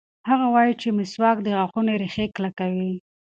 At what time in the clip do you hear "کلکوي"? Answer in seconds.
2.35-2.93